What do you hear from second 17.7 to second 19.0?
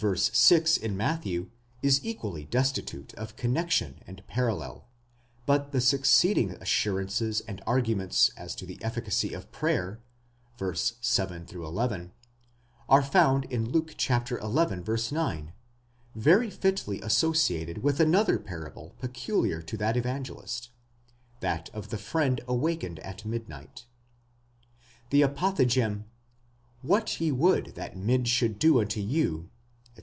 with another parable